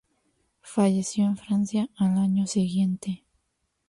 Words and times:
Falleció 0.63 1.25
en 1.25 1.37
Francia 1.37 1.87
al 1.95 2.17
año 2.17 2.47
siguiente. 2.47 3.23